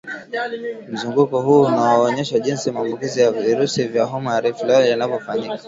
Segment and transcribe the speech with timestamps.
[0.91, 5.59] Mzunguko huu unaoonyesha jinsi maambukizi ya virusi vya homa ya Rift Valley yanavyofanyika